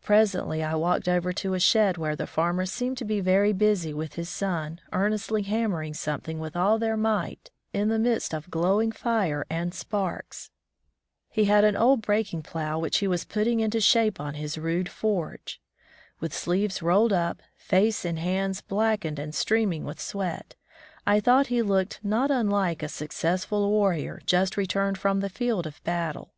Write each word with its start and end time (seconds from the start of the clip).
Presently 0.00 0.62
I 0.62 0.76
walked 0.76 1.08
over 1.08 1.32
to 1.32 1.54
a 1.54 1.58
shed 1.58 1.96
where 1.98 2.14
the 2.14 2.28
farmer 2.28 2.66
seemed 2.66 2.98
to 2.98 3.04
be 3.04 3.18
very 3.18 3.52
busy 3.52 3.92
with 3.92 4.14
his 4.14 4.28
son, 4.28 4.80
earnestly 4.92 5.42
hanmiering 5.42 5.92
something 5.96 6.38
with 6.38 6.54
all 6.54 6.78
their 6.78 6.96
might 6.96 7.50
in 7.72 7.88
the 7.88 7.98
midst 7.98 8.32
of 8.32 8.48
glowing 8.48 8.92
fire 8.92 9.44
and 9.50 9.74
sparks. 9.74 10.52
He 11.28 11.46
had 11.46 11.64
an 11.64 11.74
old 11.74 12.00
breaking 12.00 12.44
plow 12.44 12.78
which 12.78 12.98
he 12.98 13.08
was 13.08 13.24
putting 13.24 13.58
into 13.58 13.80
shape 13.80 14.20
on 14.20 14.34
his 14.34 14.56
rude 14.56 14.88
forge. 14.88 15.60
With 16.20 16.32
sleeves 16.32 16.80
rolled 16.80 17.12
up, 17.12 17.42
face 17.56 18.04
and 18.04 18.20
hands 18.20 18.60
blackened 18.60 19.18
and 19.18 19.34
streaming 19.34 19.82
with 19.82 19.98
sweat, 20.00 20.54
I 21.08 21.18
thought 21.18 21.48
he 21.48 21.60
looked 21.60 21.98
not 22.04 22.30
unlike 22.30 22.84
a 22.84 22.88
successful 22.88 23.68
warrior 23.68 24.20
just 24.26 24.56
returned 24.56 24.96
from 24.98 25.18
the 25.18 25.28
field 25.28 25.66
of 25.66 25.82
battle. 25.82 26.34